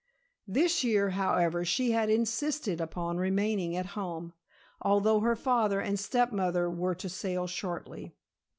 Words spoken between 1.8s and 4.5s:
had insisted upon remaining at home,